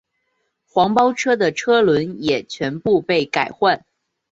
[0.65, 3.85] 黄包车的车轮也全部被改换。